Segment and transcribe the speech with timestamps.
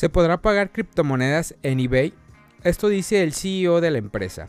[0.00, 2.14] ¿Se podrá pagar criptomonedas en eBay?
[2.64, 4.48] Esto dice el CEO de la empresa.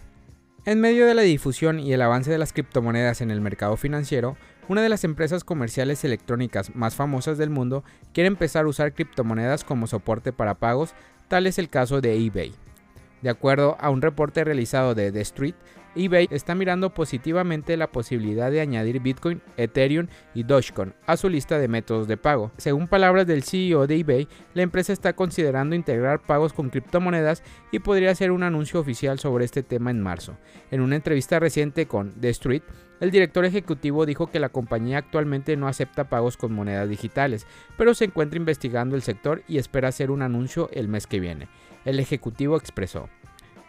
[0.64, 4.38] En medio de la difusión y el avance de las criptomonedas en el mercado financiero,
[4.70, 9.66] una de las empresas comerciales electrónicas más famosas del mundo quiere empezar a usar criptomonedas
[9.66, 10.94] como soporte para pagos,
[11.28, 12.54] tal es el caso de eBay.
[13.22, 15.56] De acuerdo a un reporte realizado de The Street,
[15.96, 21.60] eBay está mirando positivamente la posibilidad de añadir Bitcoin, Ethereum y Dogecoin a su lista
[21.60, 22.52] de métodos de pago.
[22.58, 27.80] Según palabras del CEO de eBay, la empresa está considerando integrar pagos con criptomonedas y
[27.80, 30.38] podría hacer un anuncio oficial sobre este tema en marzo.
[30.72, 32.64] En una entrevista reciente con The Street,
[33.02, 37.96] el director ejecutivo dijo que la compañía actualmente no acepta pagos con monedas digitales, pero
[37.96, 41.50] se encuentra investigando el sector y espera hacer un anuncio el mes que viene.
[41.84, 43.10] El ejecutivo expresó,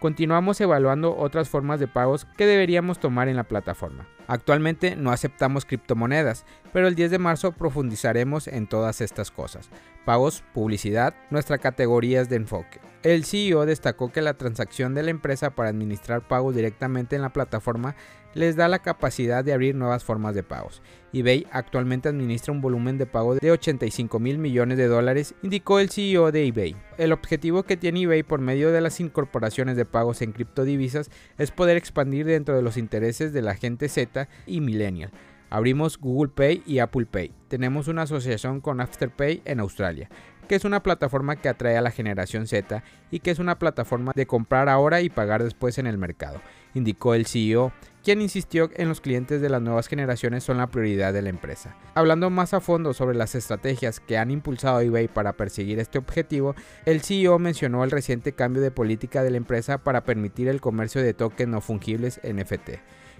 [0.03, 4.09] continuamos evaluando otras formas de pagos que deberíamos tomar en la plataforma.
[4.27, 9.71] Actualmente no aceptamos criptomonedas, pero el 10 de marzo profundizaremos en todas estas cosas.
[10.05, 12.81] Pagos, publicidad, nuestra categorías de enfoque.
[13.03, 17.33] El CEO destacó que la transacción de la empresa para administrar pagos directamente en la
[17.33, 17.97] plataforma
[18.35, 20.83] les da la capacidad de abrir nuevas formas de pagos.
[21.13, 25.91] eBay actualmente administra un volumen de pago de 85 mil millones de dólares, indicó el
[25.91, 26.77] CEO de eBay.
[26.97, 31.51] El objetivo que tiene eBay por medio de las incorporaciones de pagos en criptodivisas es
[31.51, 35.11] poder expandir dentro de los intereses de la gente Z y Millennial.
[35.53, 37.31] Abrimos Google Pay y Apple Pay.
[37.49, 40.09] Tenemos una asociación con Afterpay en Australia
[40.49, 44.13] que es una plataforma que atrae a la generación Z y que es una plataforma
[44.15, 46.41] de comprar ahora y pagar después en el mercado,
[46.75, 51.13] indicó el CEO, quien insistió en los clientes de las nuevas generaciones son la prioridad
[51.13, 51.77] de la empresa.
[51.95, 56.55] Hablando más a fondo sobre las estrategias que han impulsado eBay para perseguir este objetivo,
[56.85, 61.03] el CEO mencionó el reciente cambio de política de la empresa para permitir el comercio
[61.03, 62.71] de tokens no fungibles NFT.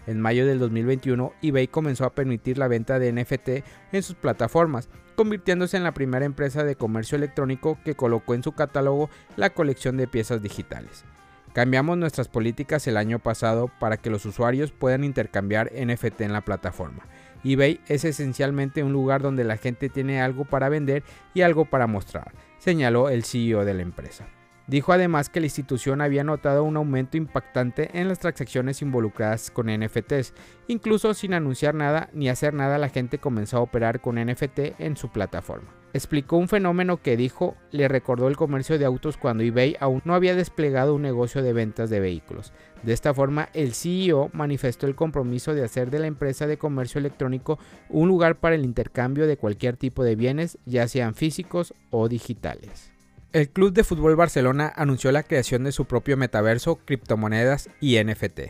[0.07, 3.49] En mayo del 2021, eBay comenzó a permitir la venta de NFT
[3.93, 8.53] en sus plataformas, convirtiéndose en la primera empresa de comercio electrónico que colocó en su
[8.53, 11.05] catálogo la colección de piezas digitales.
[11.53, 16.41] Cambiamos nuestras políticas el año pasado para que los usuarios puedan intercambiar NFT en la
[16.41, 17.07] plataforma.
[17.45, 21.03] eBay es esencialmente un lugar donde la gente tiene algo para vender
[21.35, 24.27] y algo para mostrar, señaló el CEO de la empresa.
[24.73, 29.67] Dijo además que la institución había notado un aumento impactante en las transacciones involucradas con
[29.67, 30.33] NFTs.
[30.67, 34.97] Incluso sin anunciar nada ni hacer nada, la gente comenzó a operar con NFT en
[34.97, 35.69] su plataforma.
[35.93, 40.15] Explicó un fenómeno que dijo le recordó el comercio de autos cuando eBay aún no
[40.15, 42.55] había desplegado un negocio de ventas de vehículos.
[42.83, 46.99] De esta forma, el CEO manifestó el compromiso de hacer de la empresa de comercio
[46.99, 47.59] electrónico
[47.91, 52.93] un lugar para el intercambio de cualquier tipo de bienes, ya sean físicos o digitales.
[53.33, 58.41] El Club de Fútbol Barcelona anunció la creación de su propio metaverso, criptomonedas y NFT.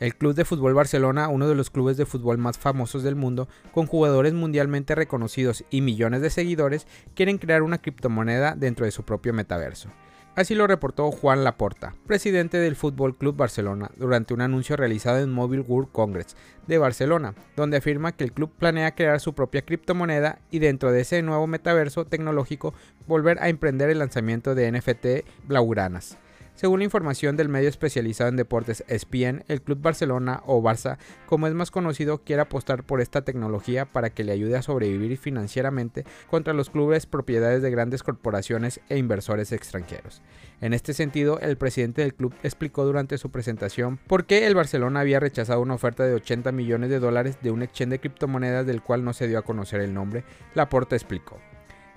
[0.00, 3.46] El Club de Fútbol Barcelona, uno de los clubes de fútbol más famosos del mundo,
[3.72, 9.02] con jugadores mundialmente reconocidos y millones de seguidores, quieren crear una criptomoneda dentro de su
[9.02, 9.90] propio metaverso.
[10.34, 15.30] Así lo reportó Juan Laporta, presidente del Fútbol Club Barcelona, durante un anuncio realizado en
[15.30, 20.38] Mobile World Congress de Barcelona, donde afirma que el club planea crear su propia criptomoneda
[20.50, 22.72] y dentro de ese nuevo metaverso tecnológico
[23.06, 25.06] volver a emprender el lanzamiento de NFT
[25.46, 26.16] Blaugranas.
[26.54, 31.46] Según la información del medio especializado en deportes ESPN, el Club Barcelona o Barça, como
[31.46, 36.04] es más conocido, quiere apostar por esta tecnología para que le ayude a sobrevivir financieramente
[36.30, 40.22] contra los clubes propiedades de grandes corporaciones e inversores extranjeros.
[40.60, 45.00] En este sentido, el presidente del club explicó durante su presentación por qué el Barcelona
[45.00, 48.82] había rechazado una oferta de 80 millones de dólares de un exchange de criptomonedas del
[48.82, 50.22] cual no se dio a conocer el nombre.
[50.54, 51.40] Laporta explicó.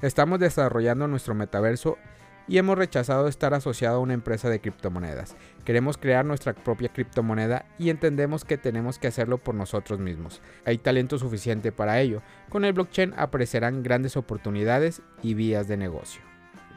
[0.01, 1.97] Estamos desarrollando nuestro metaverso
[2.47, 5.35] y hemos rechazado estar asociado a una empresa de criptomonedas.
[5.63, 10.41] Queremos crear nuestra propia criptomoneda y entendemos que tenemos que hacerlo por nosotros mismos.
[10.65, 12.21] Hay talento suficiente para ello.
[12.49, 16.21] Con el blockchain aparecerán grandes oportunidades y vías de negocio.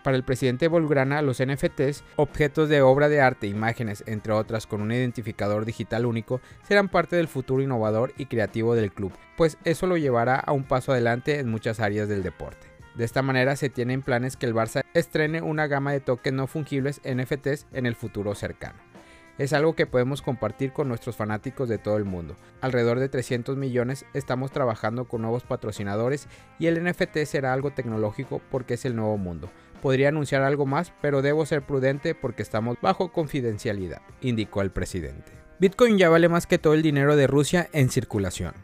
[0.05, 4.81] Para el presidente Volgrana, los NFTs, objetos de obra de arte, imágenes, entre otras, con
[4.81, 9.87] un identificador digital único, serán parte del futuro innovador y creativo del club, pues eso
[9.87, 12.68] lo llevará a un paso adelante en muchas áreas del deporte.
[12.99, 16.49] De esta manera se tienen planes que el Barça estrene una gama de tokens no
[16.49, 18.81] fungibles NFTs en el futuro cercano.
[19.39, 22.35] Es algo que podemos compartir con nuestros fanáticos de todo el mundo.
[22.61, 26.27] Alrededor de 300 millones estamos trabajando con nuevos patrocinadores
[26.59, 29.49] y el NFT será algo tecnológico porque es el nuevo mundo.
[29.81, 35.31] Podría anunciar algo más, pero debo ser prudente porque estamos bajo confidencialidad, indicó el presidente.
[35.61, 38.55] Bitcoin ya vale más que todo el dinero de Rusia en circulación.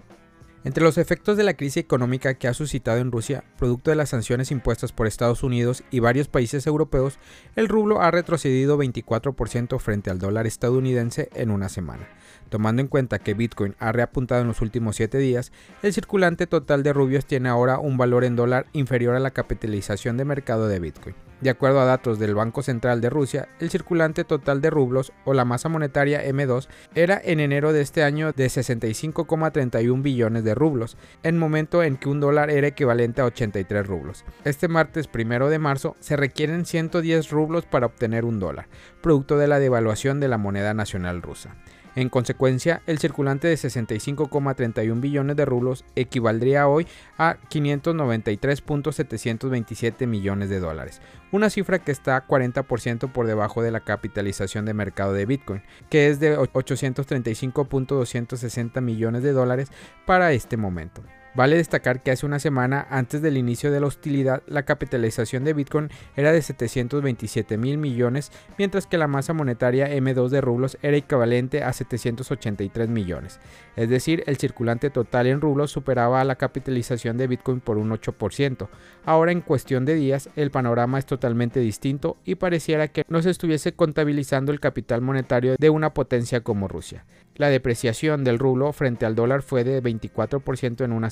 [0.64, 4.08] Entre los efectos de la crisis económica que ha suscitado en Rusia, producto de las
[4.08, 7.19] sanciones impuestas por Estados Unidos y varios países europeos,
[7.55, 12.08] el rublo ha retrocedido 24% frente al dólar estadounidense en una semana.
[12.49, 15.52] Tomando en cuenta que Bitcoin ha reapuntado en los últimos 7 días,
[15.82, 20.17] el circulante total de rubios tiene ahora un valor en dólar inferior a la capitalización
[20.17, 21.14] de mercado de Bitcoin.
[21.44, 25.35] De acuerdo a datos del Banco Central de Rusia, el circulante total de rublos o
[25.35, 30.96] la masa monetaria M2 era en enero de este año de 65,31 billones de rublos,
[31.23, 34.25] en momento en que un dólar era equivalente a 83 rublos.
[34.44, 38.69] Este martes 1 de marzo se requieren 110 rublos para obtener un dólar,
[39.02, 41.56] producto de la devaluación de la moneda nacional rusa.
[41.96, 46.88] En consecuencia, el circulante de 65,31 billones de rublos equivaldría hoy
[47.19, 51.00] a 593.727 millones de dólares,
[51.31, 56.08] una cifra que está 40% por debajo de la capitalización de mercado de Bitcoin, que
[56.08, 59.70] es de 835.260 millones de dólares
[60.05, 61.05] para este momento.
[61.34, 65.52] Vale destacar que hace una semana antes del inicio de la hostilidad, la capitalización de
[65.52, 70.96] Bitcoin era de 727 mil millones, mientras que la masa monetaria M2 de rublos era
[70.96, 73.40] equivalente a 783 millones.
[73.75, 77.90] Es decir, el circulante total en rublos superaba a la capitalización de Bitcoin por un
[77.90, 78.69] 8%.
[79.04, 83.31] Ahora en cuestión de días, el panorama es totalmente distinto y pareciera que no se
[83.31, 87.04] estuviese contabilizando el capital monetario de una potencia como Rusia.
[87.36, 91.10] La depreciación del rublo frente al dólar fue de 24% en una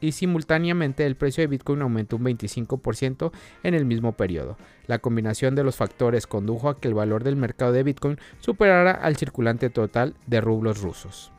[0.00, 3.32] y simultáneamente el precio de Bitcoin aumentó un 25%
[3.62, 4.56] en el mismo periodo.
[4.86, 8.92] La combinación de los factores condujo a que el valor del mercado de Bitcoin superara
[8.92, 11.32] al circulante total de rublos rusos.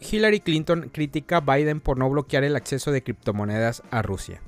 [0.00, 4.40] Hillary Clinton critica a Biden por no bloquear el acceso de criptomonedas a Rusia.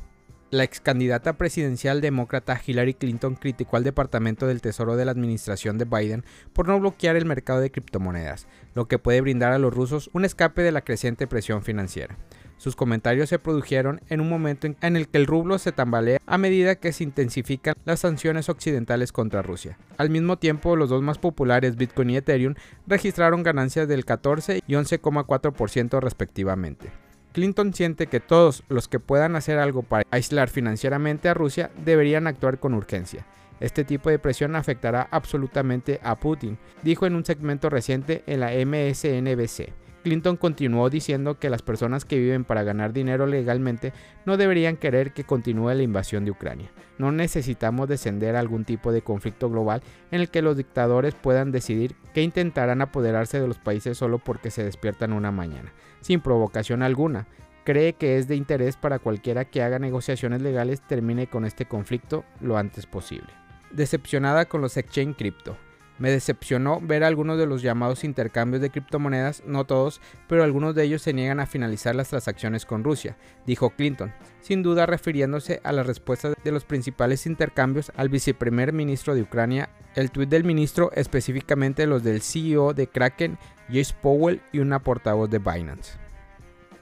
[0.54, 5.78] La ex candidata presidencial demócrata Hillary Clinton criticó al Departamento del Tesoro de la administración
[5.78, 9.74] de Biden por no bloquear el mercado de criptomonedas, lo que puede brindar a los
[9.74, 12.18] rusos un escape de la creciente presión financiera.
[12.56, 16.38] Sus comentarios se produjeron en un momento en el que el rublo se tambalea a
[16.38, 19.76] medida que se intensifican las sanciones occidentales contra Rusia.
[19.98, 22.54] Al mismo tiempo, los dos más populares, Bitcoin y Ethereum,
[22.86, 26.90] registraron ganancias del 14 y 11,4% respectivamente.
[27.32, 32.28] Clinton siente que todos los que puedan hacer algo para aislar financieramente a Rusia deberían
[32.28, 33.26] actuar con urgencia.
[33.60, 38.50] Este tipo de presión afectará absolutamente a Putin, dijo en un segmento reciente en la
[38.50, 39.83] MSNBC.
[40.04, 43.92] Clinton continuó diciendo que las personas que viven para ganar dinero legalmente
[44.26, 46.70] no deberían querer que continúe la invasión de Ucrania.
[46.98, 51.50] No necesitamos descender a algún tipo de conflicto global en el que los dictadores puedan
[51.50, 55.72] decidir que intentarán apoderarse de los países solo porque se despiertan una mañana
[56.04, 57.26] sin provocación alguna.
[57.64, 62.24] Cree que es de interés para cualquiera que haga negociaciones legales termine con este conflicto
[62.40, 63.28] lo antes posible.
[63.70, 65.56] Decepcionada con los exchange cripto.
[65.98, 70.84] Me decepcionó ver algunos de los llamados intercambios de criptomonedas, no todos, pero algunos de
[70.84, 75.72] ellos se niegan a finalizar las transacciones con Rusia, dijo Clinton, sin duda refiriéndose a
[75.72, 80.90] las respuestas de los principales intercambios al viceprimer ministro de Ucrania, el tuit del ministro,
[80.94, 83.38] específicamente los del CEO de Kraken,
[83.68, 86.03] Jace Powell y una portavoz de Binance.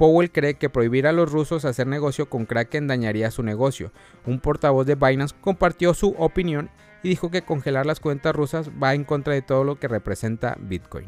[0.02, 3.92] Powell cree que prohibir a los rusos hacer negocio con Kraken dañaría su negocio.
[4.26, 6.70] Un portavoz de Binance compartió su opinión
[7.04, 10.56] y dijo que congelar las cuentas rusas va en contra de todo lo que representa
[10.58, 11.06] Bitcoin.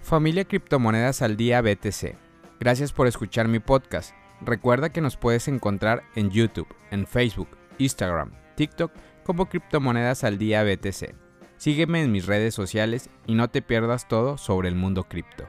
[0.00, 2.16] Familia Criptomonedas al Día BTC.
[2.58, 4.14] Gracias por escuchar mi podcast.
[4.40, 8.90] Recuerda que nos puedes encontrar en YouTube, en Facebook, Instagram, TikTok
[9.22, 11.14] como Criptomonedas al Día BTC.
[11.58, 15.46] Sígueme en mis redes sociales y no te pierdas todo sobre el mundo cripto.